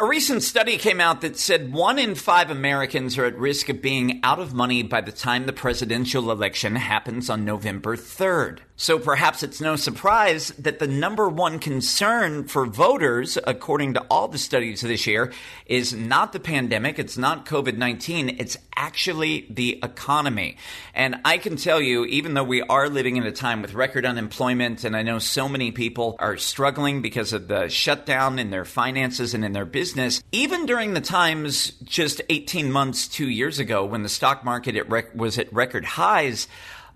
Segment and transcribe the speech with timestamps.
[0.00, 3.82] A recent study came out that said one in five Americans are at risk of
[3.82, 8.60] being out of money by the time the presidential election happens on November 3rd.
[8.80, 14.26] So perhaps it's no surprise that the number one concern for voters, according to all
[14.26, 15.34] the studies this year,
[15.66, 20.56] is not the pandemic, it's not COVID 19, it's actually the economy.
[20.94, 24.06] And I can tell you, even though we are living in a time with record
[24.06, 28.64] unemployment, and I know so many people are struggling because of the shutdown in their
[28.64, 33.84] finances and in their business, even during the times just 18 months, two years ago,
[33.84, 36.48] when the stock market was at record highs,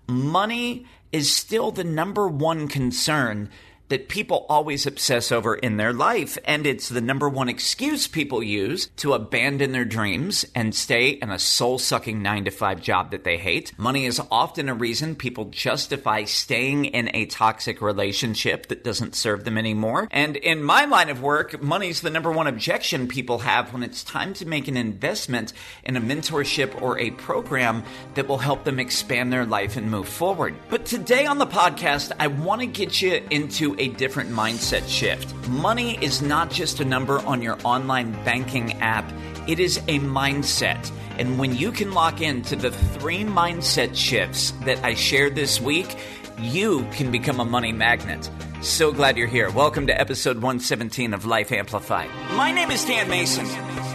[0.07, 3.49] money is still the number one concern
[3.89, 6.37] that people always obsess over in their life.
[6.45, 11.29] And it's the number one excuse people use to abandon their dreams and stay in
[11.29, 13.77] a soul sucking nine to five job that they hate.
[13.77, 19.43] Money is often a reason people justify staying in a toxic relationship that doesn't serve
[19.43, 20.07] them anymore.
[20.11, 24.03] And in my line of work, money's the number one objection people have when it's
[24.03, 27.83] time to make an investment in a mentorship or a program
[28.15, 30.55] that will help them expand their life and move forward.
[30.69, 35.33] But today on the podcast, I want to get you into a different mindset shift.
[35.47, 39.11] Money is not just a number on your online banking app,
[39.47, 40.91] it is a mindset.
[41.17, 45.97] And when you can lock into the three mindset shifts that I shared this week,
[46.39, 48.29] you can become a money magnet.
[48.61, 49.51] So glad you're here.
[49.51, 52.09] Welcome to episode 117 of Life Amplified.
[52.33, 53.45] My name is Dan Mason.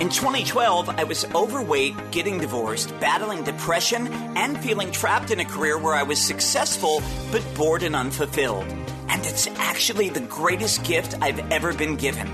[0.01, 4.07] In 2012, I was overweight, getting divorced, battling depression,
[4.37, 8.65] and feeling trapped in a career where I was successful but bored and unfulfilled
[9.11, 12.29] and it's actually the greatest gift I've ever been given.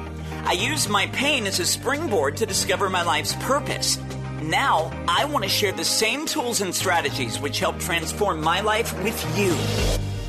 [0.44, 3.98] I use my pain as a springboard to discover my life's purpose.
[4.42, 8.92] Now, I want to share the same tools and strategies which help transform my life
[9.02, 9.56] with you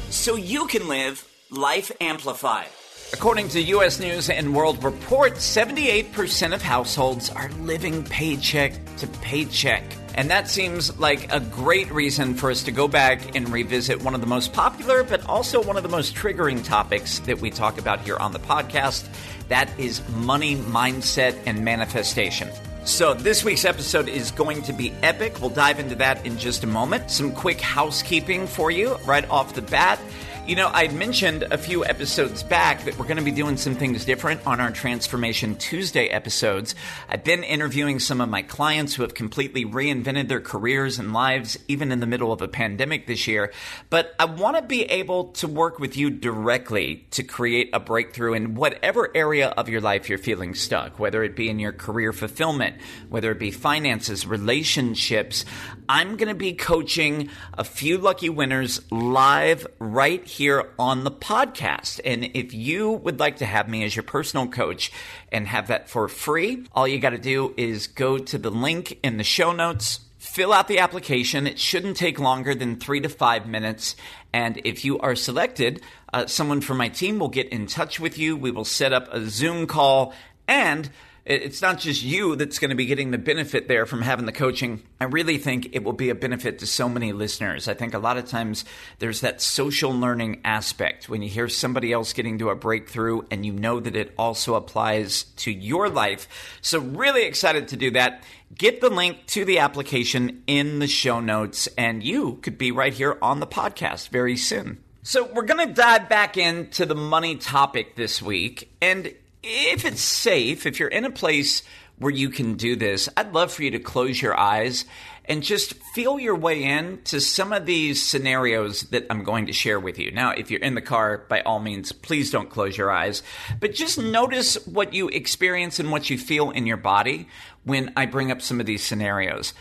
[0.10, 2.70] so you can live Life Amplified.
[3.12, 4.00] According to U.S.
[4.00, 9.84] News and World Report, 78% of households are living paycheck to paycheck.
[10.18, 14.16] And that seems like a great reason for us to go back and revisit one
[14.16, 17.78] of the most popular, but also one of the most triggering topics that we talk
[17.78, 19.08] about here on the podcast.
[19.50, 22.50] That is money mindset and manifestation.
[22.84, 25.40] So, this week's episode is going to be epic.
[25.40, 27.12] We'll dive into that in just a moment.
[27.12, 30.00] Some quick housekeeping for you right off the bat.
[30.48, 33.76] You know, I'd mentioned a few episodes back that we're going to be doing some
[33.76, 36.74] things different on our Transformation Tuesday episodes.
[37.10, 41.60] I've been interviewing some of my clients who have completely reinvented their careers and lives,
[41.68, 43.52] even in the middle of a pandemic this year.
[43.90, 48.32] But I want to be able to work with you directly to create a breakthrough
[48.32, 52.14] in whatever area of your life you're feeling stuck, whether it be in your career
[52.14, 52.78] fulfillment,
[53.10, 55.44] whether it be finances, relationships.
[55.90, 62.02] I'm going to be coaching a few lucky winners live right here on the podcast.
[62.04, 64.92] And if you would like to have me as your personal coach
[65.32, 69.00] and have that for free, all you got to do is go to the link
[69.02, 70.02] in the show notes.
[70.18, 71.48] Fill out the application.
[71.48, 73.96] It shouldn't take longer than three to five minutes.
[74.34, 75.82] And if you are selected,
[76.12, 78.36] uh, someone from my team will get in touch with you.
[78.36, 80.14] We will set up a Zoom call
[80.50, 80.90] and
[81.28, 84.32] it's not just you that's going to be getting the benefit there from having the
[84.32, 84.82] coaching.
[85.02, 87.68] I really think it will be a benefit to so many listeners.
[87.68, 88.64] I think a lot of times
[89.00, 93.46] there's that social learning aspect when you hear somebody else getting to a breakthrough and
[93.46, 96.58] you know that it also applies to your life.
[96.62, 98.24] So, really excited to do that.
[98.58, 102.94] Get the link to the application in the show notes, and you could be right
[102.94, 104.78] here on the podcast very soon.
[105.04, 108.72] So, we're going to dive back into the money topic this week.
[108.82, 111.64] And if it's safe, if you're in a place
[111.98, 114.86] where you can do this, I'd love for you to close your eyes
[115.26, 119.54] and just feel your way in to some of these scenarios that I'm going to
[119.54, 120.12] share with you.
[120.12, 123.24] Now, if you're in the car, by all means, please don't close your eyes,
[123.60, 127.28] but just notice what you experience and what you feel in your body
[127.64, 129.54] when I bring up some of these scenarios.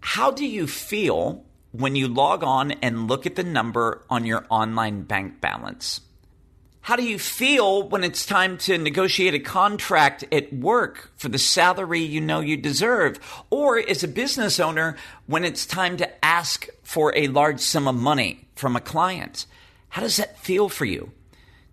[0.00, 4.44] How do you feel when you log on and look at the number on your
[4.50, 6.00] online bank balance?
[6.84, 11.38] How do you feel when it's time to negotiate a contract at work for the
[11.38, 13.18] salary you know you deserve?
[13.48, 17.94] Or as a business owner, when it's time to ask for a large sum of
[17.94, 19.46] money from a client?
[19.88, 21.12] How does that feel for you?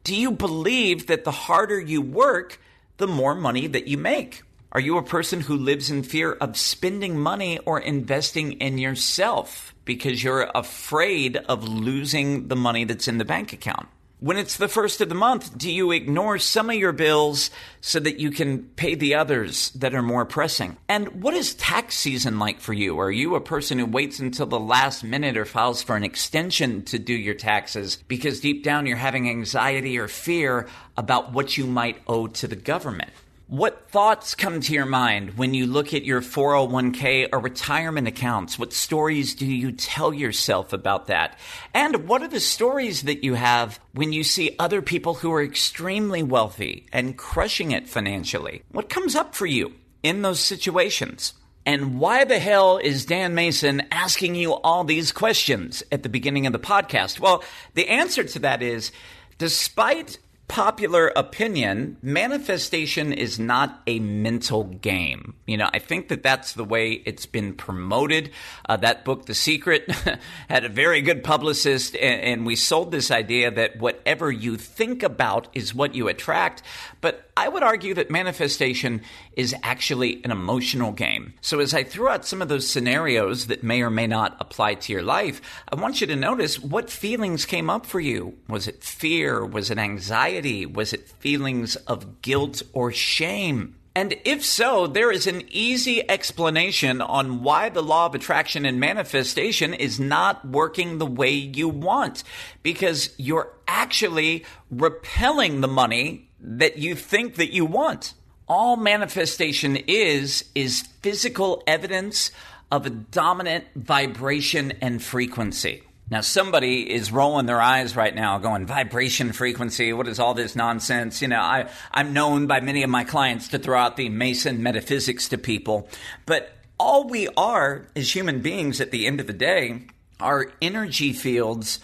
[0.05, 2.61] Do you believe that the harder you work,
[2.95, 4.43] the more money that you make?
[4.71, 9.75] Are you a person who lives in fear of spending money or investing in yourself
[9.83, 13.89] because you're afraid of losing the money that's in the bank account?
[14.21, 17.49] When it's the first of the month, do you ignore some of your bills
[17.81, 20.77] so that you can pay the others that are more pressing?
[20.87, 22.99] And what is tax season like for you?
[22.99, 26.83] Are you a person who waits until the last minute or files for an extension
[26.83, 31.65] to do your taxes because deep down you're having anxiety or fear about what you
[31.65, 33.09] might owe to the government?
[33.51, 38.57] What thoughts come to your mind when you look at your 401k or retirement accounts?
[38.57, 41.37] What stories do you tell yourself about that?
[41.73, 45.43] And what are the stories that you have when you see other people who are
[45.43, 48.63] extremely wealthy and crushing it financially?
[48.71, 51.33] What comes up for you in those situations?
[51.65, 56.47] And why the hell is Dan Mason asking you all these questions at the beginning
[56.47, 57.19] of the podcast?
[57.19, 57.43] Well,
[57.73, 58.93] the answer to that is
[59.37, 60.19] despite
[60.51, 65.33] popular opinion, manifestation is not a mental game.
[65.47, 68.31] You know, I think that that's the way it's been promoted.
[68.67, 69.89] Uh, that book, The Secret,
[70.49, 75.03] had a very good publicist, and, and we sold this idea that whatever you think
[75.03, 76.63] about is what you attract.
[76.99, 79.01] But I would argue that manifestation
[79.35, 81.33] is actually an emotional game.
[81.41, 84.75] So, as I threw out some of those scenarios that may or may not apply
[84.75, 88.37] to your life, I want you to notice what feelings came up for you.
[88.47, 89.43] Was it fear?
[89.43, 90.67] Was it anxiety?
[90.67, 93.75] Was it feelings of guilt or shame?
[93.95, 98.79] And if so, there is an easy explanation on why the law of attraction and
[98.79, 102.23] manifestation is not working the way you want.
[102.61, 108.13] Because you're actually repelling the money that you think that you want.
[108.47, 112.31] All manifestation is, is physical evidence
[112.71, 115.83] of a dominant vibration and frequency.
[116.09, 120.57] Now, somebody is rolling their eyes right now, going, vibration frequency, what is all this
[120.57, 121.21] nonsense?
[121.21, 124.61] You know, I, I'm known by many of my clients to throw out the Mason
[124.61, 125.87] metaphysics to people,
[126.25, 129.83] but all we are as human beings at the end of the day
[130.19, 131.79] are energy fields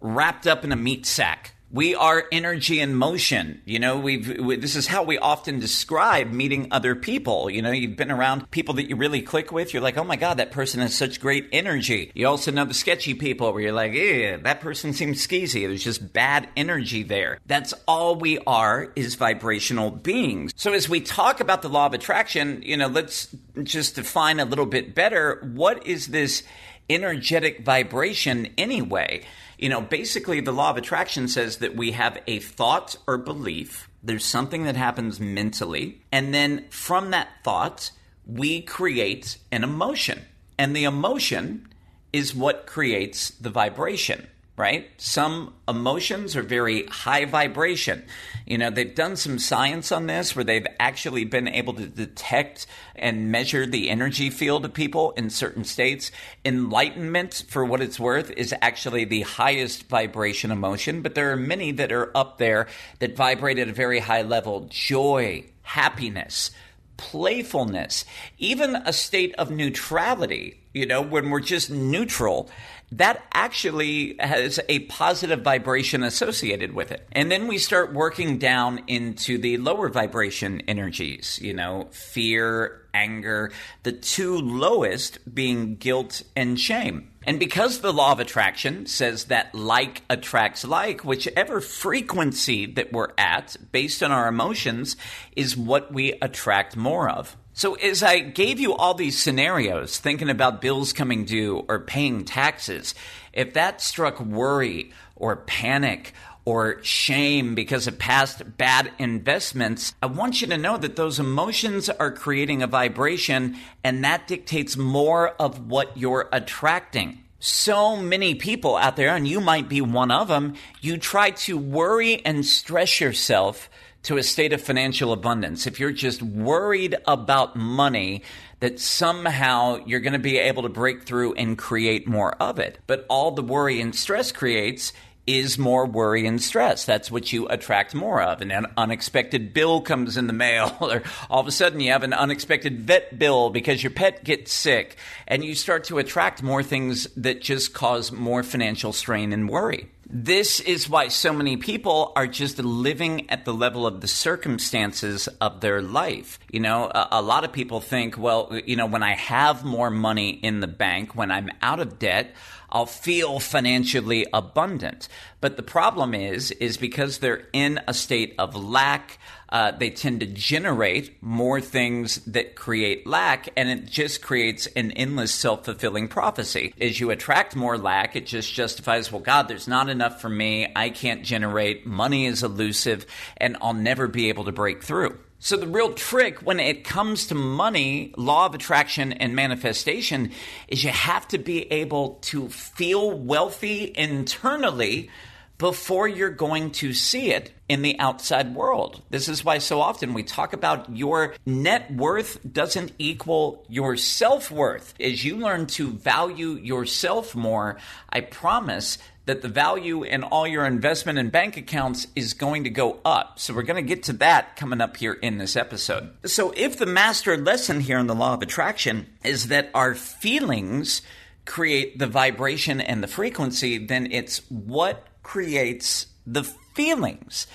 [0.00, 1.54] wrapped up in a meat sack.
[1.72, 3.62] We are energy in motion.
[3.64, 7.48] You know, we've, we, this is how we often describe meeting other people.
[7.48, 9.72] You know, you've been around people that you really click with.
[9.72, 12.10] You're like, oh my God, that person has such great energy.
[12.12, 15.68] You also know the sketchy people where you're like, yeah, that person seems skeezy.
[15.68, 17.38] There's just bad energy there.
[17.46, 20.52] That's all we are is vibrational beings.
[20.56, 23.28] So as we talk about the law of attraction, you know, let's
[23.62, 25.40] just define a little bit better.
[25.54, 26.42] What is this
[26.88, 29.24] energetic vibration anyway?
[29.60, 33.90] You know, basically, the law of attraction says that we have a thought or belief.
[34.02, 36.00] There's something that happens mentally.
[36.10, 37.90] And then from that thought,
[38.26, 40.22] we create an emotion.
[40.56, 41.68] And the emotion
[42.10, 44.26] is what creates the vibration
[44.60, 44.90] right?
[44.98, 48.04] Some emotions are very high vibration.
[48.46, 52.66] You know, they've done some science on this where they've actually been able to detect
[52.94, 56.10] and measure the energy field of people in certain states.
[56.44, 61.72] Enlightenment, for what it's worth, is actually the highest vibration emotion, but there are many
[61.72, 62.68] that are up there
[62.98, 64.66] that vibrate at a very high level.
[64.68, 66.50] Joy, happiness,
[66.98, 68.04] playfulness,
[68.36, 72.50] even a state of neutrality, you know, when we're just neutral
[72.92, 77.06] that actually has a positive vibration associated with it.
[77.12, 83.52] And then we start working down into the lower vibration energies, you know, fear, anger,
[83.82, 87.10] the two lowest being guilt and shame.
[87.26, 93.12] And because the law of attraction says that like attracts like, whichever frequency that we're
[93.18, 94.96] at based on our emotions
[95.36, 97.36] is what we attract more of.
[97.52, 102.24] So, as I gave you all these scenarios, thinking about bills coming due or paying
[102.24, 102.94] taxes,
[103.34, 106.14] if that struck worry or panic
[106.50, 111.88] or shame because of past bad investments, I want you to know that those emotions
[111.88, 117.22] are creating a vibration and that dictates more of what you're attracting.
[117.38, 121.56] So many people out there, and you might be one of them, you try to
[121.56, 123.70] worry and stress yourself
[124.02, 128.22] to a state of financial abundance, if you're just worried about money,
[128.60, 132.78] that somehow you're going to be able to break through and create more of it.
[132.86, 134.92] But all the worry and stress creates
[135.38, 136.84] is more worry and stress.
[136.84, 138.40] That's what you attract more of.
[138.40, 142.02] And an unexpected bill comes in the mail, or all of a sudden you have
[142.02, 144.96] an unexpected vet bill because your pet gets sick,
[145.26, 149.88] and you start to attract more things that just cause more financial strain and worry.
[150.12, 155.28] This is why so many people are just living at the level of the circumstances
[155.40, 156.40] of their life.
[156.50, 159.88] You know, a, a, lot of people think, well, you know, when I have more
[159.88, 162.34] money in the bank, when I'm out of debt,
[162.72, 165.08] I'll feel financially abundant.
[165.40, 170.20] But the problem is, is because they're in a state of lack, uh, they tend
[170.20, 176.08] to generate more things that create lack, and it just creates an endless self fulfilling
[176.08, 176.74] prophecy.
[176.80, 180.70] As you attract more lack, it just justifies, well, God, there's not enough for me.
[180.76, 181.86] I can't generate.
[181.86, 185.18] Money is elusive, and I'll never be able to break through.
[185.42, 190.32] So, the real trick when it comes to money, law of attraction, and manifestation
[190.68, 195.08] is you have to be able to feel wealthy internally
[195.56, 199.00] before you're going to see it in the outside world.
[199.10, 204.50] This is why so often we talk about your net worth doesn't equal your self
[204.50, 204.92] worth.
[204.98, 210.66] As you learn to value yourself more, I promise that the value in all your
[210.66, 213.38] investment and bank accounts is going to go up.
[213.38, 216.10] So we're going to get to that coming up here in this episode.
[216.26, 221.02] So if the master lesson here in the law of attraction is that our feelings
[221.44, 226.42] create the vibration and the frequency, then it's what creates the
[226.74, 227.46] feelings.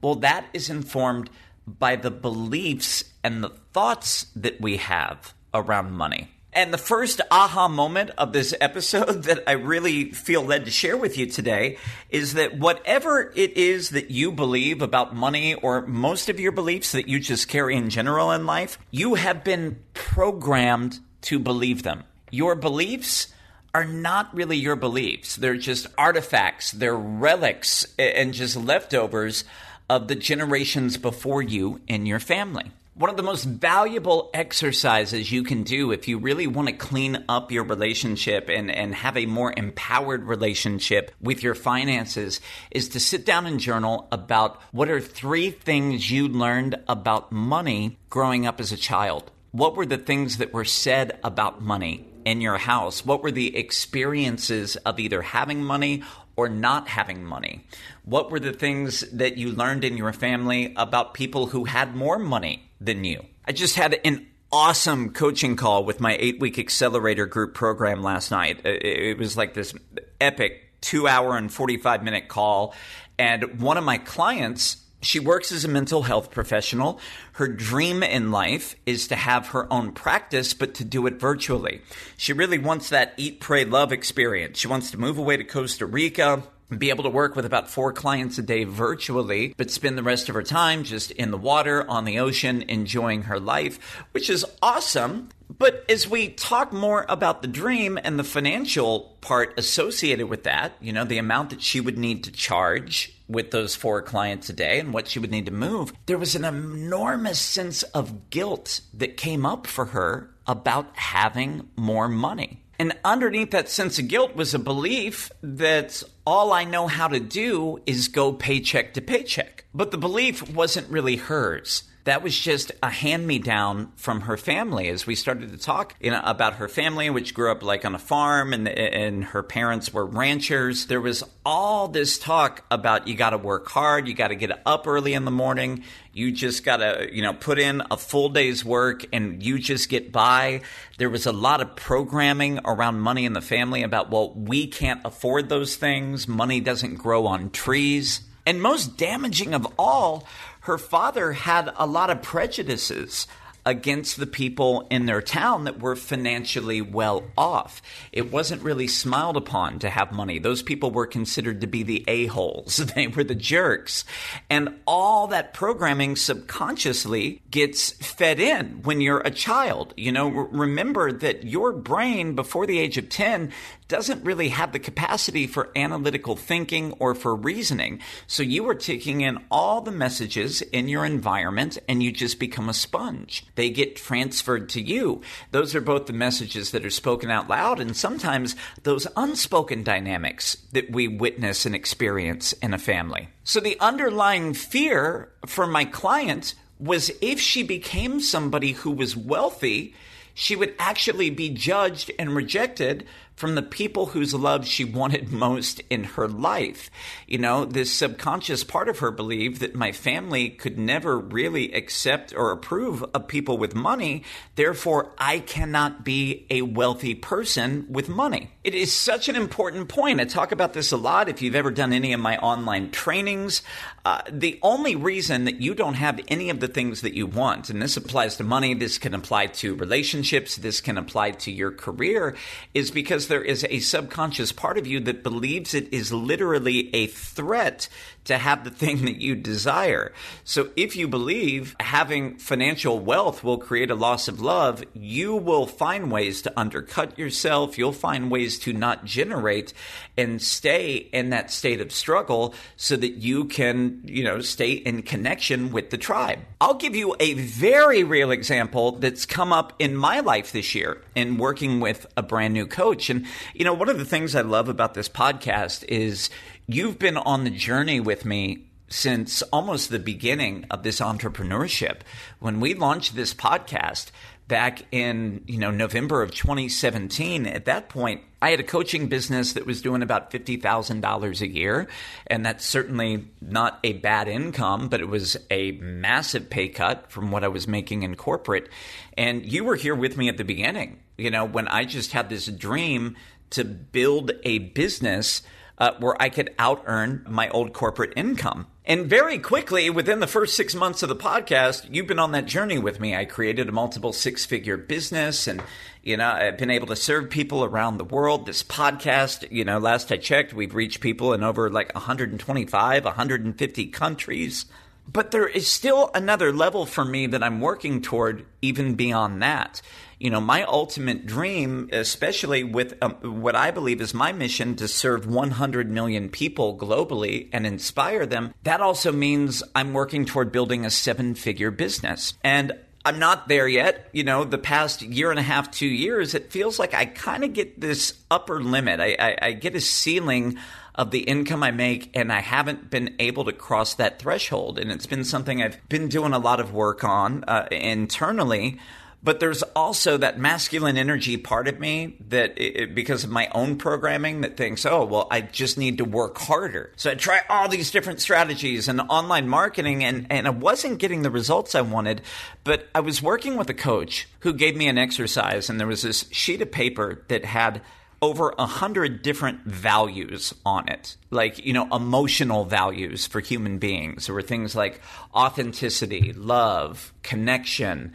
[0.00, 1.30] Well, that is informed
[1.66, 6.30] by the beliefs and the thoughts that we have around money.
[6.54, 10.96] And the first aha moment of this episode that I really feel led to share
[10.96, 11.78] with you today
[12.10, 16.92] is that whatever it is that you believe about money or most of your beliefs
[16.92, 22.04] that you just carry in general in life, you have been programmed to believe them.
[22.30, 23.33] Your beliefs
[23.74, 25.36] are not really your beliefs.
[25.36, 29.44] They're just artifacts, they're relics and just leftovers
[29.90, 32.70] of the generations before you in your family.
[32.94, 37.24] One of the most valuable exercises you can do if you really want to clean
[37.28, 42.40] up your relationship and, and have a more empowered relationship with your finances
[42.70, 47.98] is to sit down and journal about what are three things you learned about money
[48.10, 49.28] growing up as a child.
[49.50, 53.04] What were the things that were said about money in your house?
[53.04, 56.02] What were the experiences of either having money
[56.36, 57.64] or not having money?
[58.04, 62.18] What were the things that you learned in your family about people who had more
[62.18, 63.24] money than you?
[63.46, 68.30] I just had an awesome coaching call with my eight week accelerator group program last
[68.30, 68.58] night.
[68.64, 69.74] Uh, it was like this
[70.20, 72.74] epic two hour and 45 minute call.
[73.18, 77.00] And one of my clients she works as a mental health professional.
[77.32, 81.82] Her dream in life is to have her own practice, but to do it virtually.
[82.16, 84.58] She really wants that eat, pray, love experience.
[84.58, 87.68] She wants to move away to Costa Rica, and be able to work with about
[87.68, 91.38] four clients a day virtually, but spend the rest of her time just in the
[91.38, 93.78] water, on the ocean, enjoying her life,
[94.12, 95.28] which is awesome.
[95.48, 100.72] But as we talk more about the dream and the financial part associated with that,
[100.80, 104.52] you know, the amount that she would need to charge with those four clients a
[104.52, 108.80] day and what she would need to move, there was an enormous sense of guilt
[108.92, 112.62] that came up for her about having more money.
[112.78, 117.20] And underneath that sense of guilt was a belief that all I know how to
[117.20, 119.64] do is go paycheck to paycheck.
[119.72, 124.36] But the belief wasn't really hers that was just a hand me down from her
[124.36, 127.86] family as we started to talk you know, about her family, which grew up like
[127.86, 130.86] on a farm and, and her parents were ranchers.
[130.86, 134.50] There was all this talk about you got to work hard, you got to get
[134.66, 135.82] up early in the morning,
[136.12, 139.88] you just got to, you know, put in a full day's work and you just
[139.88, 140.60] get by.
[140.98, 145.00] There was a lot of programming around money in the family about, well, we can't
[145.06, 146.28] afford those things.
[146.28, 148.20] Money doesn't grow on trees.
[148.46, 150.26] And most damaging of all,
[150.64, 153.26] her father had a lot of prejudices
[153.66, 157.80] against the people in their town that were financially well off.
[158.12, 160.38] It wasn't really smiled upon to have money.
[160.38, 162.82] Those people were considered to be the a-holes.
[162.94, 164.04] They were the jerks.
[164.48, 169.94] And all that programming subconsciously gets fed in when you're a child.
[169.96, 173.52] You know, remember that your brain before the age of 10
[173.88, 178.00] doesn't really have the capacity for analytical thinking or for reasoning.
[178.26, 182.68] So you are taking in all the messages in your environment and you just become
[182.68, 183.44] a sponge.
[183.54, 185.20] They get transferred to you.
[185.50, 190.56] Those are both the messages that are spoken out loud and sometimes those unspoken dynamics
[190.72, 193.28] that we witness and experience in a family.
[193.44, 199.94] So the underlying fear for my client was if she became somebody who was wealthy,
[200.34, 205.80] she would actually be judged and rejected from the people whose love she wanted most
[205.90, 206.90] in her life.
[207.26, 212.34] You know, this subconscious part of her believed that my family could never really accept
[212.34, 214.24] or approve of people with money.
[214.54, 218.50] Therefore, I cannot be a wealthy person with money.
[218.62, 220.20] It is such an important point.
[220.20, 221.28] I talk about this a lot.
[221.28, 223.62] If you've ever done any of my online trainings,
[224.04, 227.68] uh, the only reason that you don't have any of the things that you want,
[227.68, 231.70] and this applies to money, this can apply to relationships, this can apply to your
[231.70, 232.36] career,
[232.74, 236.94] is because because there is a subconscious part of you that believes it is literally
[236.94, 237.88] a threat
[238.24, 240.12] to have the thing that you desire.
[240.44, 245.66] So if you believe having financial wealth will create a loss of love, you will
[245.66, 247.78] find ways to undercut yourself.
[247.78, 249.72] You'll find ways to not generate
[250.16, 255.02] and stay in that state of struggle so that you can, you know, stay in
[255.02, 256.38] connection with the tribe.
[256.60, 261.02] I'll give you a very real example that's come up in my life this year
[261.14, 263.10] in working with a brand new coach.
[263.10, 266.30] And, you know, one of the things I love about this podcast is
[266.66, 272.00] you've been on the journey with me since almost the beginning of this entrepreneurship.
[272.38, 274.10] When we launched this podcast,
[274.48, 277.46] back in you know November of 2017.
[277.46, 281.40] At that point, I had a coaching business that was doing about fifty thousand dollars
[281.40, 281.88] a year,
[282.26, 287.30] and that's certainly not a bad income, but it was a massive pay cut from
[287.30, 288.68] what I was making in corporate.
[289.16, 291.00] And you were here with me at the beginning.
[291.16, 293.16] You know, when I just had this dream
[293.50, 295.42] to build a business
[295.78, 298.66] uh, where I could out earn my old corporate income.
[298.86, 302.44] And very quickly, within the first six months of the podcast, you've been on that
[302.46, 303.16] journey with me.
[303.16, 305.62] I created a multiple six figure business and,
[306.02, 308.44] you know, I've been able to serve people around the world.
[308.44, 313.86] This podcast, you know, last I checked, we've reached people in over like 125, 150
[313.86, 314.66] countries.
[315.10, 319.80] But there is still another level for me that I'm working toward even beyond that
[320.24, 324.88] you know, my ultimate dream, especially with um, what I believe is my mission to
[324.88, 330.86] serve 100 million people globally and inspire them, that also means I'm working toward building
[330.86, 332.32] a seven figure business.
[332.42, 332.72] And
[333.04, 334.08] I'm not there yet.
[334.12, 337.44] You know, the past year and a half, two years, it feels like I kind
[337.44, 339.00] of get this upper limit.
[339.00, 340.56] I, I, I get a ceiling
[340.94, 344.78] of the income I make, and I haven't been able to cross that threshold.
[344.78, 348.78] And it's been something I've been doing a lot of work on uh, internally.
[349.24, 353.76] But there's also that masculine energy part of me that, it, because of my own
[353.76, 356.92] programming, that thinks, oh, well, I just need to work harder.
[356.96, 361.22] So I try all these different strategies and online marketing, and, and I wasn't getting
[361.22, 362.20] the results I wanted.
[362.64, 366.02] But I was working with a coach who gave me an exercise, and there was
[366.02, 367.80] this sheet of paper that had
[368.20, 374.26] over a hundred different values on it, like, you know, emotional values for human beings.
[374.26, 375.00] There were things like
[375.34, 378.12] authenticity, love, connection,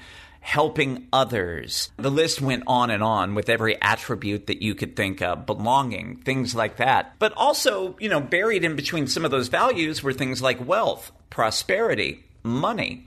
[0.49, 1.91] helping others.
[1.97, 6.15] The list went on and on with every attribute that you could think of, belonging,
[6.15, 7.13] things like that.
[7.19, 11.11] But also, you know, buried in between some of those values were things like wealth,
[11.29, 13.05] prosperity, money.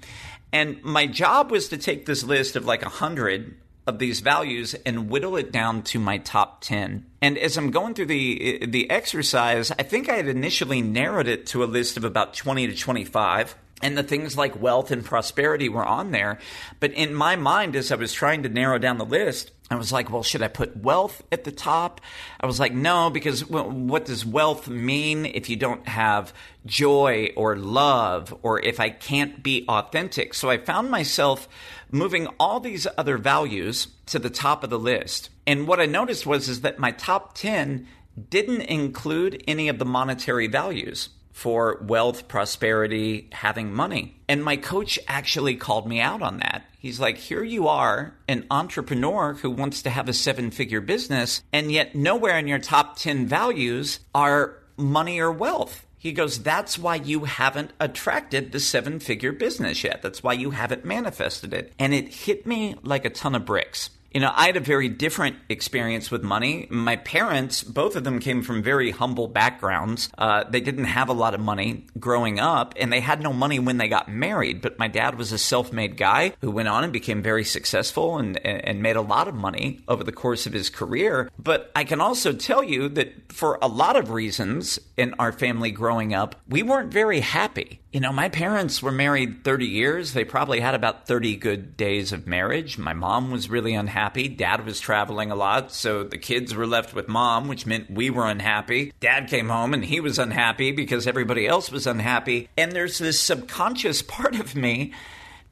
[0.52, 3.56] And my job was to take this list of like a hundred
[3.88, 7.04] of these values and whittle it down to my top 10.
[7.20, 11.46] And as I'm going through the the exercise, I think I had initially narrowed it
[11.46, 15.68] to a list of about 20 to 25 and the things like wealth and prosperity
[15.68, 16.38] were on there.
[16.80, 19.90] But in my mind, as I was trying to narrow down the list, I was
[19.90, 22.00] like, well, should I put wealth at the top?
[22.38, 26.34] I was like, no, because what does wealth mean if you don't have
[26.66, 30.34] joy or love or if I can't be authentic?
[30.34, 31.48] So I found myself
[31.90, 35.30] moving all these other values to the top of the list.
[35.46, 37.86] And what I noticed was is that my top 10
[38.28, 44.16] didn't include any of the monetary values for wealth, prosperity, having money.
[44.28, 46.64] And my coach actually called me out on that.
[46.78, 51.42] He's like, here you are, an entrepreneur who wants to have a seven figure business,
[51.52, 55.86] and yet nowhere in your top 10 values are money or wealth.
[56.02, 60.02] He goes, That's why you haven't attracted the seven figure business yet.
[60.02, 61.72] That's why you haven't manifested it.
[61.78, 63.90] And it hit me like a ton of bricks.
[64.14, 66.66] You know, I had a very different experience with money.
[66.70, 70.10] My parents, both of them came from very humble backgrounds.
[70.18, 73.58] Uh, they didn't have a lot of money growing up, and they had no money
[73.58, 74.60] when they got married.
[74.60, 78.18] But my dad was a self made guy who went on and became very successful
[78.18, 81.30] and, and made a lot of money over the course of his career.
[81.38, 85.70] But I can also tell you that for a lot of reasons in our family
[85.70, 87.81] growing up, we weren't very happy.
[87.92, 90.14] You know, my parents were married 30 years.
[90.14, 92.78] They probably had about 30 good days of marriage.
[92.78, 94.28] My mom was really unhappy.
[94.28, 98.08] Dad was traveling a lot, so the kids were left with mom, which meant we
[98.08, 98.94] were unhappy.
[99.00, 102.48] Dad came home and he was unhappy because everybody else was unhappy.
[102.56, 104.94] And there's this subconscious part of me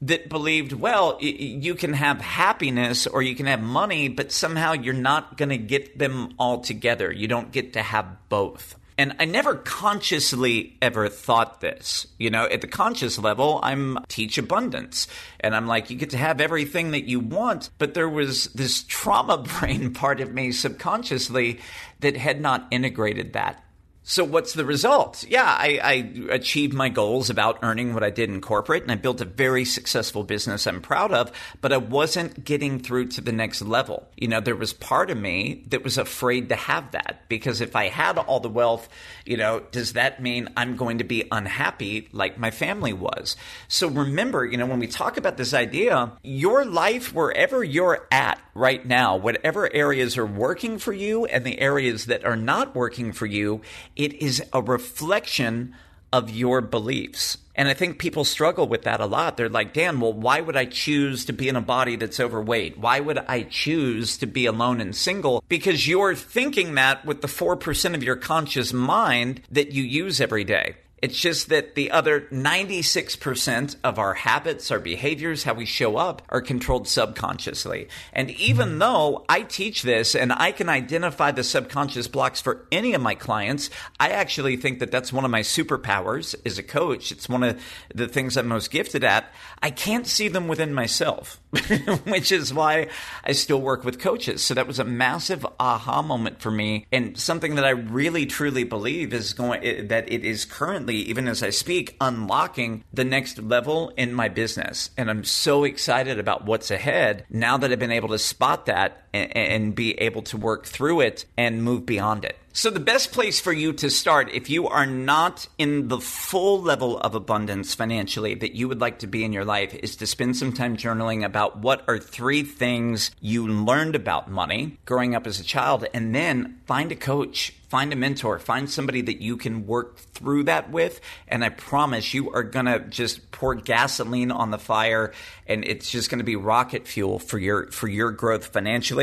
[0.01, 4.95] that believed, well, you can have happiness or you can have money, but somehow you're
[4.95, 7.11] not going to get them all together.
[7.11, 8.77] You don't get to have both.
[9.01, 12.05] And I never consciously ever thought this.
[12.19, 15.07] You know, at the conscious level, I'm teach abundance.
[15.39, 17.71] And I'm like, you get to have everything that you want.
[17.79, 21.61] But there was this trauma brain part of me subconsciously
[22.01, 23.63] that had not integrated that.
[24.03, 25.23] So what's the result?
[25.27, 28.95] Yeah, I, I, achieved my goals about earning what I did in corporate, and I
[28.95, 31.31] built a very successful business I'm proud of.
[31.61, 34.09] But I wasn't getting through to the next level.
[34.17, 37.75] You know, there was part of me that was afraid to have that because if
[37.75, 38.89] I had all the wealth,
[39.23, 43.37] you know, does that mean I'm going to be unhappy like my family was?
[43.67, 48.41] So remember, you know, when we talk about this idea, your life wherever you're at
[48.53, 53.11] right now, whatever areas are working for you and the areas that are not working
[53.11, 53.61] for you
[53.95, 55.73] it is a reflection
[56.13, 57.37] of your beliefs.
[57.55, 59.37] And I think people struggle with that a lot.
[59.37, 62.77] They're like, Dan, well, why would I choose to be in a body that's overweight?
[62.77, 65.43] Why would I choose to be alone and single?
[65.47, 70.43] Because you're thinking that with the 4% of your conscious mind that you use every
[70.43, 70.75] day.
[71.01, 76.21] It's just that the other 96% of our habits, our behaviors, how we show up
[76.29, 77.87] are controlled subconsciously.
[78.13, 78.79] And even mm-hmm.
[78.79, 83.15] though I teach this and I can identify the subconscious blocks for any of my
[83.15, 87.11] clients, I actually think that that's one of my superpowers as a coach.
[87.11, 87.61] It's one of
[87.95, 89.33] the things I'm most gifted at.
[89.63, 91.41] I can't see them within myself,
[92.05, 92.89] which is why
[93.23, 94.43] I still work with coaches.
[94.43, 98.63] So that was a massive aha moment for me and something that I really truly
[98.63, 100.45] believe is going that it is
[100.91, 104.89] currently even as I speak unlocking the next level in my business.
[104.97, 109.00] And I'm so excited about what's ahead now that I've been able to spot that
[109.13, 112.37] and, be able to work through it and move beyond it.
[112.53, 116.61] So, the best place for you to start if you are not in the full
[116.61, 120.05] level of abundance financially that you would like to be in your life is to
[120.05, 125.27] spend some time journaling about what are three things you learned about money growing up
[125.27, 129.37] as a child, and then find a coach, find a mentor, find somebody that you
[129.37, 130.99] can work through that with.
[131.29, 135.13] And I promise you are going to just pour gasoline on the fire,
[135.47, 139.00] and it's just going to be rocket fuel for your, for your growth financially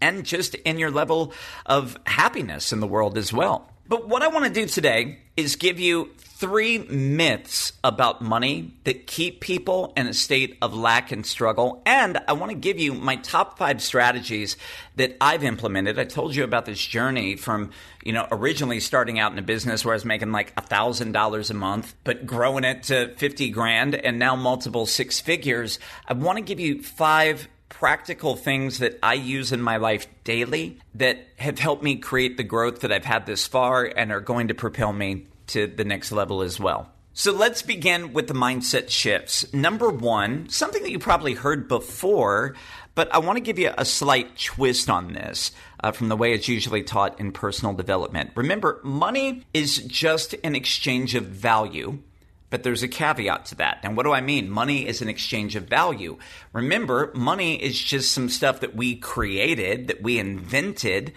[0.00, 1.32] and just in your level
[1.66, 3.70] of happiness in the world as well.
[3.88, 9.06] But what I want to do today is give you three myths about money that
[9.06, 11.82] keep people in a state of lack and struggle.
[11.84, 14.56] And I want to give you my top five strategies
[14.96, 15.98] that I've implemented.
[15.98, 17.72] I told you about this journey from,
[18.04, 21.12] you know, originally starting out in a business where I was making like a thousand
[21.12, 25.78] dollars a month, but growing it to 50 grand and now multiple six figures.
[26.06, 30.78] I want to give you five practical things that I use in my life daily
[30.96, 34.48] that have helped me create the growth that I've had this far and are going
[34.48, 36.92] to propel me to the next level as well.
[37.14, 39.52] So let's begin with the mindset shifts.
[39.52, 42.54] Number one, something that you probably heard before,
[42.94, 45.52] but I want to give you a slight twist on this
[45.82, 48.30] uh, from the way it's usually taught in personal development.
[48.36, 51.98] Remember, money is just an exchange of value
[52.50, 53.78] but there's a caveat to that.
[53.82, 54.50] And what do I mean?
[54.50, 56.18] Money is an exchange of value.
[56.52, 61.12] Remember, money is just some stuff that we created, that we invented,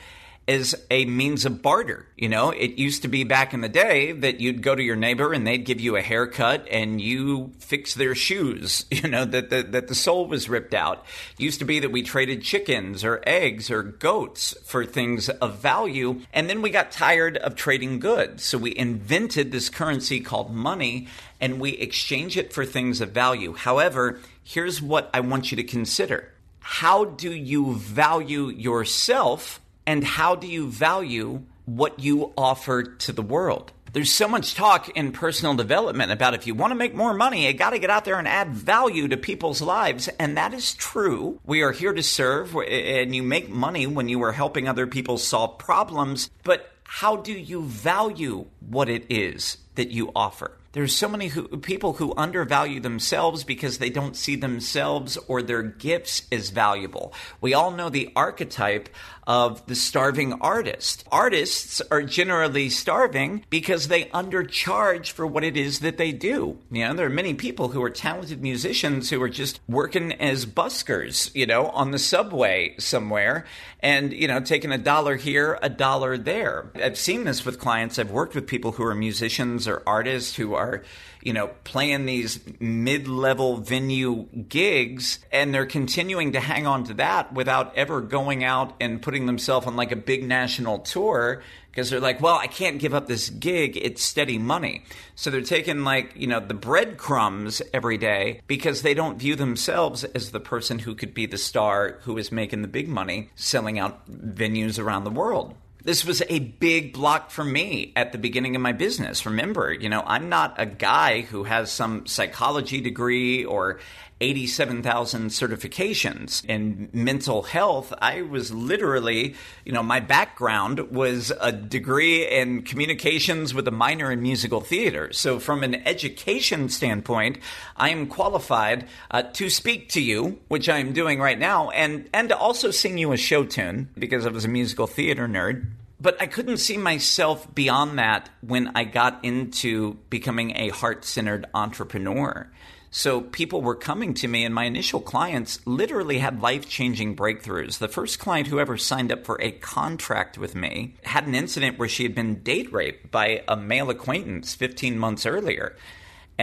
[0.47, 2.05] as a means of barter.
[2.17, 4.95] You know, it used to be back in the day that you'd go to your
[4.95, 9.49] neighbor and they'd give you a haircut and you fix their shoes, you know, that
[9.49, 11.05] the, that the sole was ripped out.
[11.37, 15.59] It used to be that we traded chickens or eggs or goats for things of
[15.59, 16.21] value.
[16.33, 18.43] And then we got tired of trading goods.
[18.43, 21.07] So we invented this currency called money
[21.39, 23.53] and we exchange it for things of value.
[23.53, 26.29] However, here's what I want you to consider.
[26.59, 33.21] How do you value yourself and how do you value what you offer to the
[33.21, 33.71] world?
[33.93, 37.45] There's so much talk in personal development about if you want to make more money,
[37.45, 40.07] you got to get out there and add value to people's lives.
[40.17, 41.39] And that is true.
[41.45, 45.19] We are here to serve, and you make money when you are helping other people
[45.19, 46.31] solve problems.
[46.43, 50.57] But how do you value what it is that you offer?
[50.73, 55.61] There's so many who, people who undervalue themselves because they don't see themselves or their
[55.61, 57.13] gifts as valuable.
[57.41, 58.89] We all know the archetype
[59.27, 61.03] of the starving artist.
[61.11, 66.57] Artists are generally starving because they undercharge for what it is that they do.
[66.71, 70.45] You know, there are many people who are talented musicians who are just working as
[70.45, 73.45] buskers, you know, on the subway somewhere
[73.79, 76.71] and, you know, taking a dollar here, a dollar there.
[76.75, 77.99] I've seen this with clients.
[77.99, 80.83] I've worked with people who are musicians or artists who are
[81.23, 86.93] you know, playing these mid level venue gigs and they're continuing to hang on to
[86.95, 91.89] that without ever going out and putting themselves on like a big national tour because
[91.89, 93.77] they're like, well, I can't give up this gig.
[93.77, 94.83] It's steady money.
[95.15, 100.03] So they're taking like, you know, the breadcrumbs every day because they don't view themselves
[100.03, 103.79] as the person who could be the star who is making the big money selling
[103.79, 105.55] out venues around the world.
[105.83, 109.25] This was a big block for me at the beginning of my business.
[109.25, 113.81] Remember, you know, I'm not a guy who has some psychology degree or
[114.21, 117.93] 87,000 certifications in mental health.
[117.99, 124.11] I was literally, you know, my background was a degree in communications with a minor
[124.11, 125.11] in musical theater.
[125.11, 127.39] So, from an education standpoint,
[127.75, 132.09] I am qualified uh, to speak to you, which I am doing right now, and,
[132.13, 135.67] and to also sing you a show tune because I was a musical theater nerd
[136.03, 141.45] but I couldn't see myself beyond that when I got into becoming a heart centered
[141.53, 142.51] entrepreneur.
[142.95, 147.79] So people were coming to me, and my initial clients literally had life changing breakthroughs.
[147.79, 151.79] The first client who ever signed up for a contract with me had an incident
[151.79, 155.75] where she had been date raped by a male acquaintance 15 months earlier.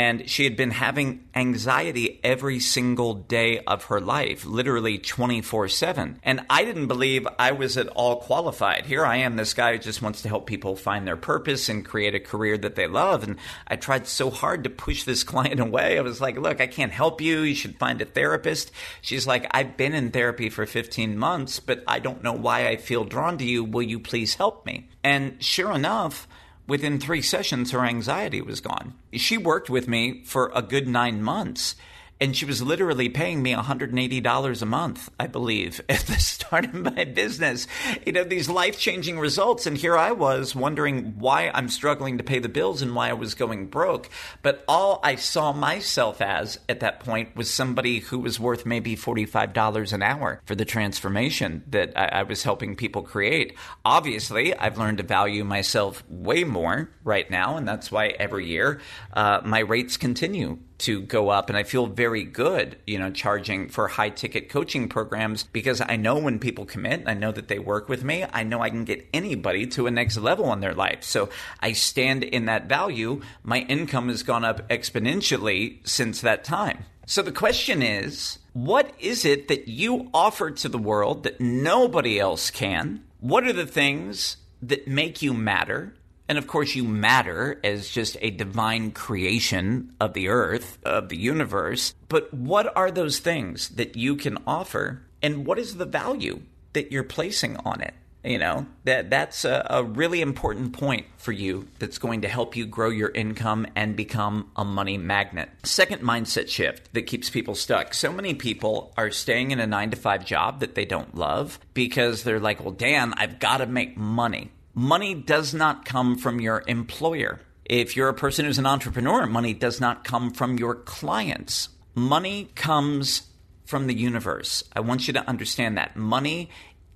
[0.00, 6.20] And she had been having anxiety every single day of her life, literally 24 7.
[6.22, 8.86] And I didn't believe I was at all qualified.
[8.86, 11.84] Here I am, this guy who just wants to help people find their purpose and
[11.84, 13.24] create a career that they love.
[13.24, 13.36] And
[13.66, 15.98] I tried so hard to push this client away.
[15.98, 17.40] I was like, look, I can't help you.
[17.40, 18.72] You should find a therapist.
[19.02, 22.76] She's like, I've been in therapy for 15 months, but I don't know why I
[22.76, 23.64] feel drawn to you.
[23.64, 24.88] Will you please help me?
[25.04, 26.26] And sure enough,
[26.70, 28.94] within three sessions, her anxiety was gone.
[29.12, 31.74] She worked with me for a good nine months
[32.20, 36.74] and she was literally paying me $180 a month, I believe, at the start of
[36.74, 37.66] my business.
[38.04, 39.66] You know, these life changing results.
[39.66, 43.14] And here I was wondering why I'm struggling to pay the bills and why I
[43.14, 44.10] was going broke.
[44.42, 48.96] But all I saw myself as at that point was somebody who was worth maybe
[48.96, 53.56] $45 an hour for the transformation that I, I was helping people create.
[53.84, 57.56] Obviously, I've learned to value myself way more right now.
[57.56, 58.80] And that's why every year
[59.14, 63.68] uh, my rates continue to go up and I feel very good, you know, charging
[63.68, 67.58] for high ticket coaching programs because I know when people commit, I know that they
[67.58, 70.74] work with me, I know I can get anybody to a next level in their
[70.74, 71.02] life.
[71.04, 71.28] So
[71.60, 73.20] I stand in that value.
[73.42, 76.84] My income has gone up exponentially since that time.
[77.06, 82.18] So the question is, what is it that you offer to the world that nobody
[82.18, 83.02] else can?
[83.20, 85.94] What are the things that make you matter?
[86.30, 91.18] And of course, you matter as just a divine creation of the earth, of the
[91.18, 91.92] universe.
[92.08, 95.02] But what are those things that you can offer?
[95.22, 97.94] And what is the value that you're placing on it?
[98.22, 102.54] You know, that that's a, a really important point for you that's going to help
[102.54, 105.48] you grow your income and become a money magnet.
[105.64, 107.92] Second mindset shift that keeps people stuck.
[107.92, 111.58] So many people are staying in a nine to five job that they don't love
[111.74, 116.40] because they're like, well, Dan, I've got to make money money does not come from
[116.40, 117.40] your employer.
[117.64, 121.68] If you're a person who's an entrepreneur, money does not come from your clients.
[121.94, 123.22] Money comes
[123.64, 124.64] from the universe.
[124.74, 125.96] I want you to understand that.
[125.96, 126.50] Money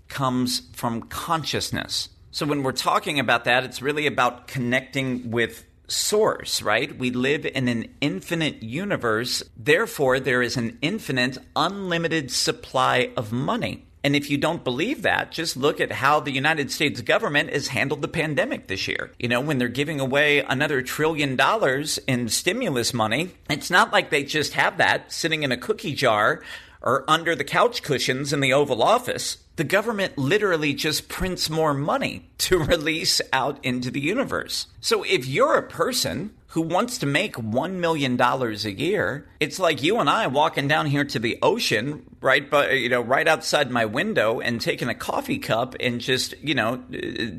[0.09, 2.09] comes from consciousness.
[2.31, 6.99] So when we're talking about that, it's really about connecting with source, right?
[6.99, 9.43] We live in an infinite universe.
[9.57, 13.84] Therefore, there is an infinite, unlimited supply of money.
[14.05, 17.69] And if you don't believe that, just look at how the United States government has
[17.69, 19.11] handled the pandemic this year.
[19.19, 24.11] You know, when they're giving away another trillion dollars in stimulus money, it's not like
[24.11, 26.43] they just have that sitting in a cookie jar
[26.83, 29.39] or under the couch cushions in the Oval Office.
[29.57, 34.67] The government literally just prints more money to release out into the universe.
[34.83, 39.83] So if you're a person who wants to make $1 million a year, it's like
[39.83, 43.73] you and I walking down here to the ocean, right, but, you know, right outside
[43.73, 46.81] my window and taking a coffee cup and just, you know,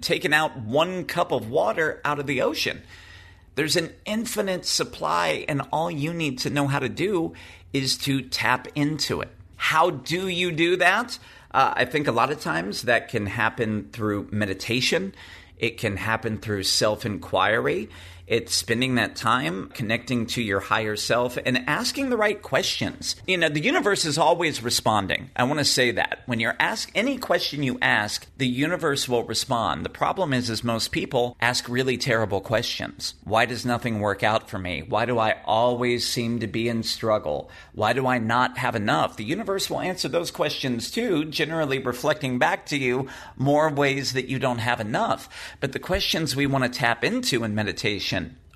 [0.02, 2.82] taking out one cup of water out of the ocean.
[3.56, 7.36] There's an infinite supply, and all you need to know how to do
[7.72, 9.30] is to tap into it.
[9.56, 11.18] How do you do that?
[11.52, 15.16] Uh, I think a lot of times that can happen through meditation.
[15.58, 17.88] It can happen through self inquiry.
[18.28, 23.16] It's spending that time connecting to your higher self and asking the right questions.
[23.28, 25.30] You know, the universe is always responding.
[25.36, 26.24] I want to say that.
[26.26, 29.86] When you're asked any question you ask, the universe will respond.
[29.86, 33.14] The problem is is most people ask really terrible questions.
[33.24, 34.84] Why does nothing work out for me?
[34.90, 37.52] Why do I always seem to be in struggle?
[37.74, 39.18] Why do I not have enough?
[39.18, 43.08] The universe will answer those questions too, generally reflecting back to you
[43.38, 45.30] more ways that you don't have enough.
[45.60, 48.15] But the questions we want to tap into in meditation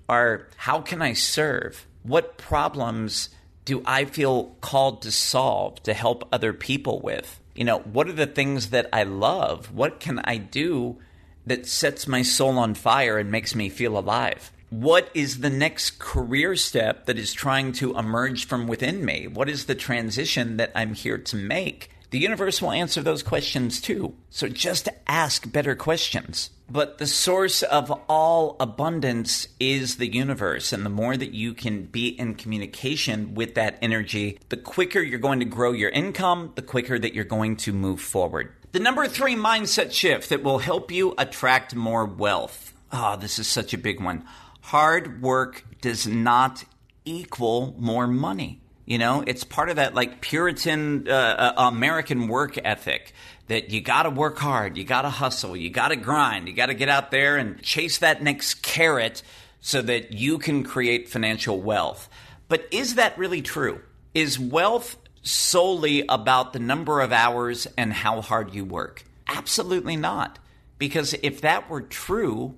[0.10, 1.86] are how can I serve?
[2.04, 3.30] What problems
[3.64, 7.40] do I feel called to solve to help other people with?
[7.56, 9.72] You know, what are the things that I love?
[9.72, 10.98] What can I do
[11.46, 14.52] that sets my soul on fire and makes me feel alive?
[14.70, 19.28] What is the next career step that is trying to emerge from within me?
[19.28, 21.92] What is the transition that I'm here to make?
[22.12, 24.16] The universe will answer those questions too.
[24.30, 26.50] So just ask better questions.
[26.72, 30.74] But the source of all abundance is the universe.
[30.74, 35.20] And the more that you can be in communication with that energy, the quicker you're
[35.20, 38.54] going to grow your income, the quicker that you're going to move forward.
[38.72, 42.74] The number three mindset shift that will help you attract more wealth.
[42.92, 44.26] Ah, oh, this is such a big one.
[44.62, 46.64] Hard work does not
[47.06, 48.62] equal more money.
[48.90, 53.14] You know, it's part of that like Puritan uh, uh American work ethic
[53.46, 56.56] that you got to work hard, you got to hustle, you got to grind, you
[56.56, 59.22] got to get out there and chase that next carrot
[59.62, 62.10] so that you can create financial wealth.
[62.48, 63.80] But is that really true?
[64.16, 69.04] Is wealth solely about the number of hours and how hard you work?
[69.28, 70.40] Absolutely not.
[70.80, 72.56] Because if that were true,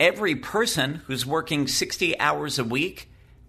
[0.00, 3.08] every person who's working 60 hours a week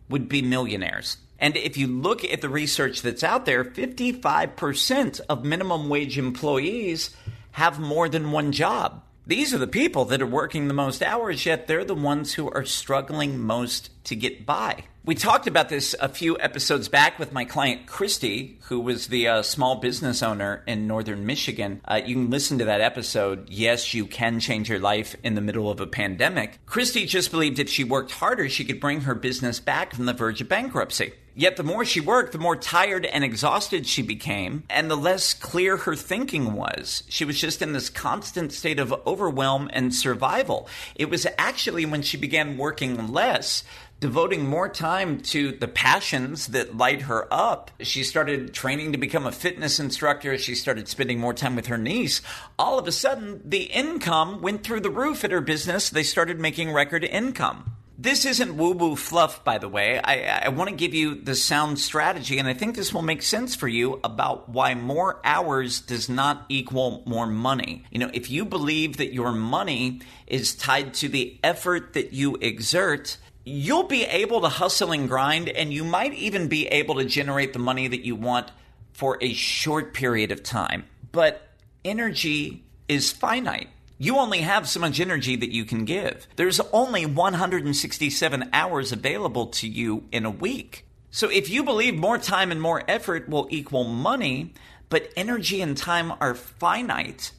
[0.09, 1.17] would be millionaires.
[1.39, 7.15] And if you look at the research that's out there, 55% of minimum wage employees
[7.51, 9.03] have more than one job.
[9.25, 12.49] These are the people that are working the most hours, yet they're the ones who
[12.49, 14.85] are struggling most to get by.
[15.05, 19.27] We talked about this a few episodes back with my client Christy, who was the
[19.27, 21.81] uh, small business owner in northern Michigan.
[21.85, 23.49] Uh, you can listen to that episode.
[23.49, 26.59] Yes, you can change your life in the middle of a pandemic.
[26.65, 30.13] Christy just believed if she worked harder, she could bring her business back from the
[30.13, 31.13] verge of bankruptcy.
[31.39, 35.33] Yet the more she worked, the more tired and exhausted she became, and the less
[35.33, 37.03] clear her thinking was.
[37.07, 40.67] She was just in this constant state of overwhelm and survival.
[40.95, 43.63] It was actually when she began working less
[44.01, 47.71] devoting more time to the passions that light her up.
[47.79, 50.37] She started training to become a fitness instructor.
[50.37, 52.21] She started spending more time with her niece.
[52.57, 55.89] All of a sudden, the income went through the roof at her business.
[55.89, 57.77] They started making record income.
[58.01, 59.99] This isn't woo woo fluff, by the way.
[60.01, 63.21] I, I want to give you the sound strategy, and I think this will make
[63.21, 67.83] sense for you about why more hours does not equal more money.
[67.91, 72.37] You know, if you believe that your money is tied to the effort that you
[72.39, 77.03] exert, you'll be able to hustle and grind, and you might even be able to
[77.03, 78.49] generate the money that you want
[78.93, 80.85] for a short period of time.
[81.11, 81.49] But
[81.83, 83.67] energy is finite.
[84.01, 86.25] You only have so much energy that you can give.
[86.37, 90.85] There's only 167 hours available to you in a week.
[91.11, 94.53] So if you believe more time and more effort will equal money,
[94.87, 97.33] but energy and time are finite,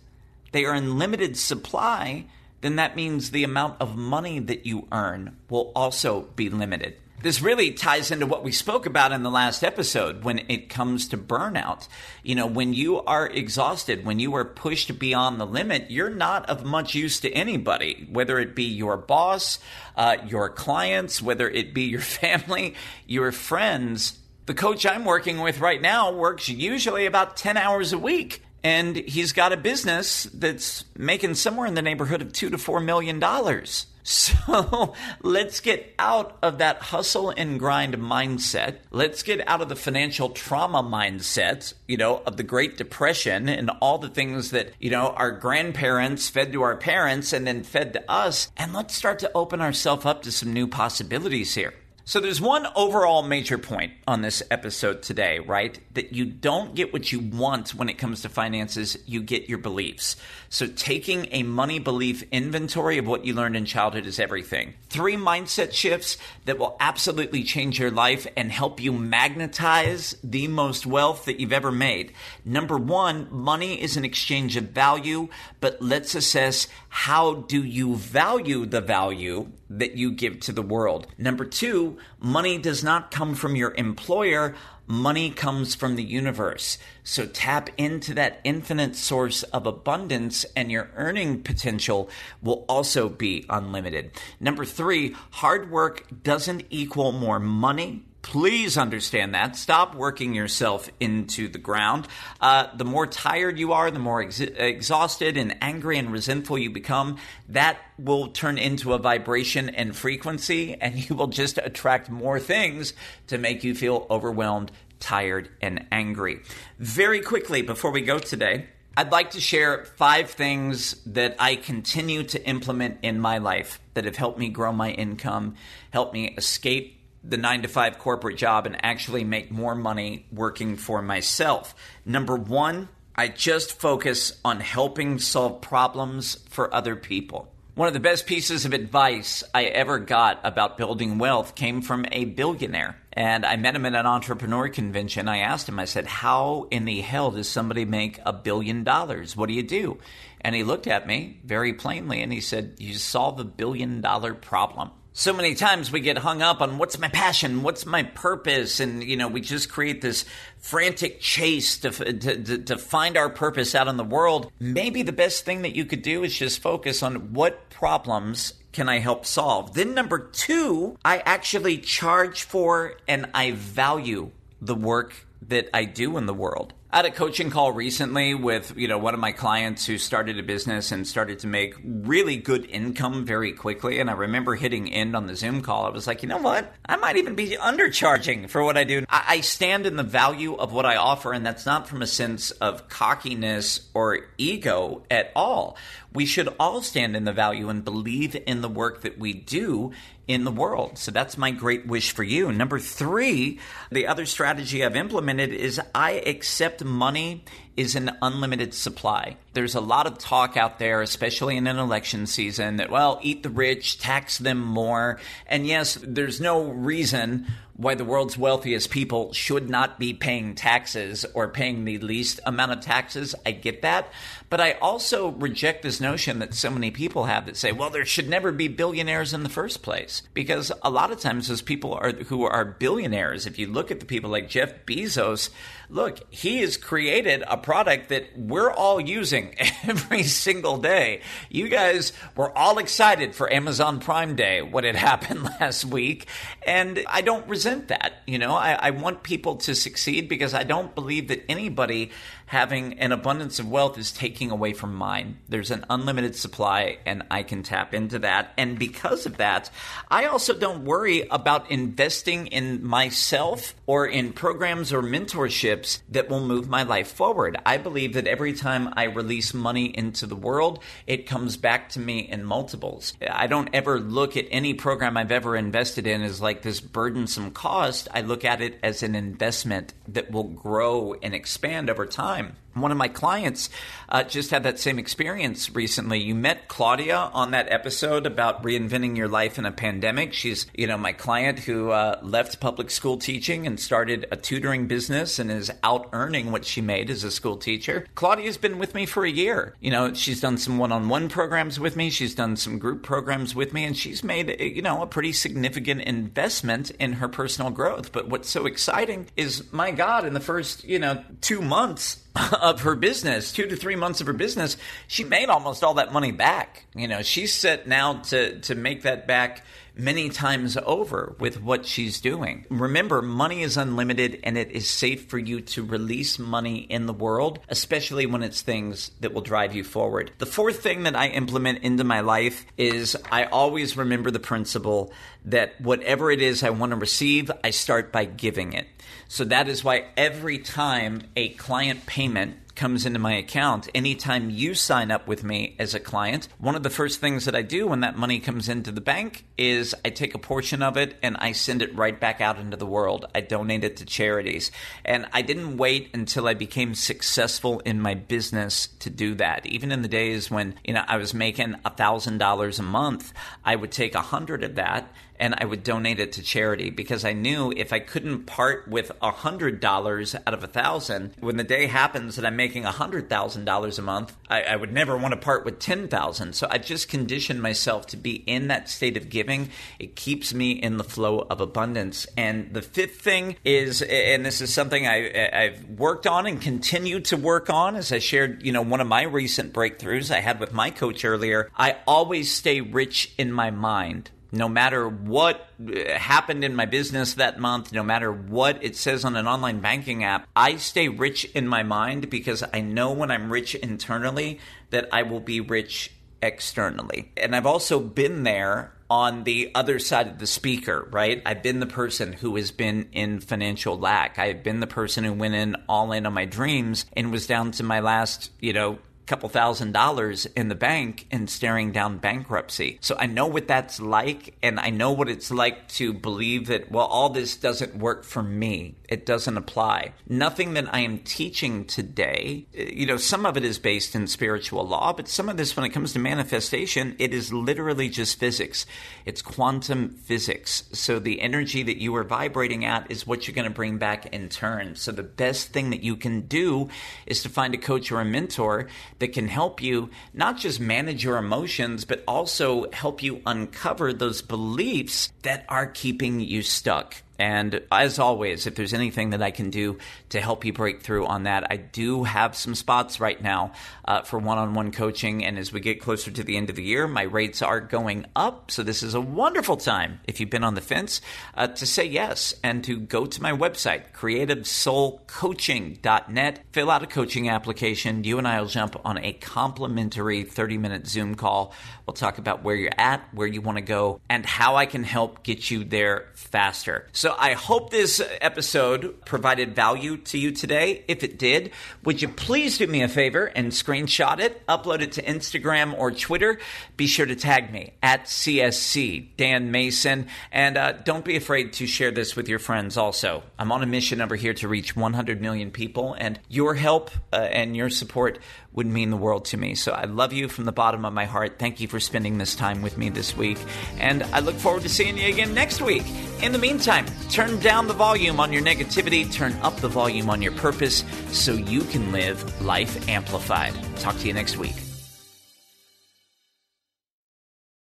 [0.52, 2.26] they are in limited supply,
[2.60, 6.94] then that means the amount of money that you earn will also be limited.
[7.22, 11.06] This really ties into what we spoke about in the last episode when it comes
[11.09, 11.87] to burnout.
[12.22, 16.48] You know, when you are exhausted, when you are pushed beyond the limit, you're not
[16.48, 19.59] of much use to anybody, whether it be your boss,
[19.96, 22.74] uh, your clients, whether it be your family,
[23.06, 24.18] your friends.
[24.46, 28.96] The coach I'm working with right now works usually about 10 hours a week and
[28.96, 33.18] he's got a business that's making somewhere in the neighborhood of two to four million
[33.18, 33.86] dollars.
[34.02, 38.78] So let's get out of that hustle and grind mindset.
[38.90, 43.70] Let's get out of the financial trauma mindset, you know, of the Great Depression and
[43.80, 47.92] all the things that, you know, our grandparents fed to our parents and then fed
[47.92, 48.50] to us.
[48.56, 51.74] And let's start to open ourselves up to some new possibilities here.
[52.04, 55.78] So there's one overall major point on this episode today, right?
[55.94, 59.58] That you don't get what you want when it comes to finances, you get your
[59.58, 60.16] beliefs.
[60.48, 64.74] So taking a money belief inventory of what you learned in childhood is everything.
[64.88, 70.86] Three mindset shifts that will absolutely change your life and help you magnetize the most
[70.86, 72.12] wealth that you've ever made.
[72.44, 75.28] Number 1, money is an exchange of value,
[75.60, 81.06] but let's assess how do you value the value that you give to the world.
[81.16, 84.54] Number two, money does not come from your employer.
[84.87, 86.76] Money comes from the universe.
[87.04, 92.11] So tap into that infinite source of abundance and your earning potential
[92.42, 94.11] will also be unlimited.
[94.40, 98.04] Number three, hard work doesn't equal more money.
[98.22, 99.56] Please understand that.
[99.56, 102.06] Stop working yourself into the ground.
[102.40, 106.70] Uh, the more tired you are, the more ex- exhausted and angry and resentful you
[106.70, 107.16] become,
[107.48, 112.92] that will turn into a vibration and frequency, and you will just attract more things
[113.28, 116.40] to make you feel overwhelmed, tired, and angry.
[116.78, 122.24] Very quickly, before we go today, I'd like to share five things that I continue
[122.24, 125.54] to implement in my life that have helped me grow my income,
[125.90, 130.76] helped me escape the nine to five corporate job and actually make more money working
[130.76, 131.74] for myself.
[132.04, 137.52] Number one, I just focus on helping solve problems for other people.
[137.74, 142.04] One of the best pieces of advice I ever got about building wealth came from
[142.12, 142.98] a billionaire.
[143.12, 145.28] And I met him at an entrepreneur convention.
[145.28, 149.37] I asked him, I said, How in the hell does somebody make a billion dollars?
[149.37, 149.98] What do you do?
[150.40, 154.35] And he looked at me very plainly and he said, You solve a billion dollar
[154.35, 154.90] problem.
[155.20, 159.04] So many times we get hung up on what's my passion, what's my purpose, and
[159.04, 160.24] you know we just create this
[160.56, 164.50] frantic chase to, to, to find our purpose out in the world.
[164.59, 168.88] Maybe the best thing that you could do is just focus on what problems can
[168.88, 169.74] I help solve.
[169.74, 174.30] Then number two, I actually charge for and I value
[174.62, 176.72] the work that I do in the world.
[176.93, 180.41] I had a coaching call recently with, you know, one of my clients who started
[180.41, 184.01] a business and started to make really good income very quickly.
[184.01, 185.86] And I remember hitting end on the Zoom call.
[185.86, 186.74] I was like, you know what?
[186.84, 189.05] I might even be undercharging for what I do.
[189.09, 192.09] I, I stand in the value of what I offer, and that's not from a
[192.09, 195.76] sense of cockiness or ego at all.
[196.12, 199.93] We should all stand in the value and believe in the work that we do
[200.31, 200.97] in the world.
[200.97, 202.53] So that's my great wish for you.
[202.53, 203.59] Number three,
[203.91, 207.45] the other strategy I've implemented is I accept money
[207.76, 209.37] is an unlimited supply.
[209.55, 213.43] There's a lot of talk out there, especially in an election season, that, well, eat
[213.43, 215.18] the rich, tax them more.
[215.47, 217.47] And yes, there's no reason
[217.81, 222.72] why the world's wealthiest people should not be paying taxes or paying the least amount
[222.72, 223.35] of taxes.
[223.47, 224.12] I get that.
[224.51, 228.05] But I also reject this notion that so many people have that say, well, there
[228.05, 230.22] should never be billionaires in the first place.
[230.35, 233.99] Because a lot of times those people are who are billionaires, if you look at
[233.99, 235.49] the people like Jeff Bezos,
[235.89, 239.55] look, he has created a product that we're all using
[239.85, 241.22] every single day.
[241.49, 246.26] You guys were all excited for Amazon Prime Day when it happened last week.
[246.66, 248.22] And I don't resent that.
[248.26, 252.10] You know, I, I want people to succeed because I don't believe that anybody
[252.51, 255.38] having an abundance of wealth is taking away from mine.
[255.48, 258.53] There's an unlimited supply, and I can tap into that.
[258.59, 259.70] And because of that,
[260.11, 266.44] I also don't worry about investing in myself or in programs or mentorships that will
[266.44, 267.57] move my life forward.
[267.64, 272.01] I believe that every time I release money into the world, it comes back to
[272.01, 273.12] me in multiples.
[273.30, 277.53] I don't ever look at any program I've ever invested in as like this burdensome
[277.53, 278.09] cost.
[278.12, 282.57] I look at it as an investment that will grow and expand over time time.
[282.74, 283.68] One of my clients
[284.08, 286.20] uh, just had that same experience recently.
[286.20, 290.32] You met Claudia on that episode about reinventing your life in a pandemic.
[290.32, 294.86] She's, you know, my client who uh, left public school teaching and started a tutoring
[294.86, 298.06] business and is out earning what she made as a school teacher.
[298.14, 299.74] Claudia's been with me for a year.
[299.80, 302.08] You know, she's done some one-on-one programs with me.
[302.10, 306.02] She's done some group programs with me, and she's made, you know, a pretty significant
[306.02, 308.12] investment in her personal growth.
[308.12, 312.24] But what's so exciting is, my God, in the first, you know, two months
[312.61, 314.76] of her business, two to three months of her business,
[315.08, 316.86] she made almost all that money back.
[316.94, 319.64] You know, she's set now to to make that back
[319.97, 322.66] many times over with what she's doing.
[322.70, 327.12] Remember, money is unlimited and it is safe for you to release money in the
[327.12, 330.30] world, especially when it's things that will drive you forward.
[330.38, 335.12] The fourth thing that I implement into my life is I always remember the principle
[335.45, 338.86] that whatever it is I want to receive, I start by giving it.
[339.28, 344.72] So that is why every time a client payment comes into my account, anytime you
[344.72, 347.87] sign up with me as a client, one of the first things that I do
[347.87, 351.37] when that money comes into the bank is I take a portion of it and
[351.37, 353.26] I send it right back out into the world.
[353.35, 354.70] I donate it to charities.
[355.05, 359.66] And I didn't wait until I became successful in my business to do that.
[359.66, 363.93] Even in the days when, you know, I was making $1,000 a month, I would
[363.93, 367.72] take a hundred of that and I would donate it to charity because I knew
[367.74, 371.86] if I couldn't part with a hundred dollars out of a thousand, when the day
[371.86, 375.32] happens that I'm making a hundred thousand dollars a month, I, I, would never want
[375.32, 376.55] to part with ten thousand.
[376.55, 379.70] So I just conditioned myself to be in that state of giving.
[379.99, 382.26] It keeps me in the flow of abundance.
[382.36, 387.20] And the fifth thing is, and this is something I, I've worked on and continue
[387.20, 390.61] to work on, as I shared, you know, one of my recent breakthroughs I had
[390.61, 391.70] with my coach earlier.
[391.76, 397.34] I always stay rich in my mind no matter what uh, happened in my business
[397.34, 401.44] that month, no matter what it says on an online banking app, I stay rich
[401.46, 406.12] in my mind because I know when I'm rich internally that I will be rich
[406.42, 407.32] externally.
[407.36, 411.42] And I've also been there on the other side of the speaker, right?
[411.44, 414.38] I've been the person who has been in financial lack.
[414.38, 417.72] I've been the person who went in all in on my dreams and was down
[417.72, 422.98] to my last, you know, couple thousand dollars in the bank and staring down bankruptcy.
[423.00, 426.90] So I know what that's like, and I know what it's like to believe that,
[426.90, 428.96] well, all this doesn't work for me.
[429.08, 430.14] It doesn't apply.
[430.28, 434.86] Nothing that I am teaching today, you know, some of it is based in spiritual
[434.86, 438.86] law, but some of this, when it comes to manifestation, it is literally just physics.
[439.26, 440.84] It's quantum physics.
[440.92, 444.26] So the energy that you are vibrating at is what you're going to bring back
[444.26, 444.96] in turn.
[444.96, 446.88] So the best thing that you can do
[447.26, 448.88] is to find a coach or a mentor
[449.20, 454.42] that can help you not just manage your emotions, but also help you uncover those
[454.42, 457.22] beliefs that are keeping you stuck.
[457.41, 459.97] And as always, if there's anything that I can do
[460.28, 463.72] to help you break through on that, I do have some spots right now
[464.05, 465.43] uh, for one on one coaching.
[465.47, 468.26] And as we get closer to the end of the year, my rates are going
[468.36, 468.70] up.
[468.70, 471.22] So this is a wonderful time, if you've been on the fence,
[471.55, 477.49] uh, to say yes and to go to my website, creativesoulcoaching.net, fill out a coaching
[477.49, 478.22] application.
[478.22, 481.72] You and I will jump on a complimentary 30 minute Zoom call.
[482.11, 485.04] We'll talk about where you're at, where you want to go, and how I can
[485.04, 487.06] help get you there faster.
[487.12, 491.04] So I hope this episode provided value to you today.
[491.06, 491.70] If it did,
[492.02, 496.11] would you please do me a favor and screenshot it, upload it to Instagram or
[496.11, 496.58] Twitter?
[496.96, 501.86] Be sure to tag me at CSC Dan Mason, and uh, don't be afraid to
[501.86, 502.96] share this with your friends.
[502.96, 507.12] Also, I'm on a mission over here to reach 100 million people, and your help
[507.32, 508.40] uh, and your support
[508.72, 509.74] would mean the world to me.
[509.74, 511.58] So I love you from the bottom of my heart.
[511.58, 513.59] Thank you for spending this time with me this week.
[513.98, 516.05] And I look forward to seeing you again next week.
[516.42, 520.40] In the meantime, turn down the volume on your negativity, turn up the volume on
[520.40, 523.74] your purpose so you can live life amplified.
[523.96, 524.89] Talk to you next week.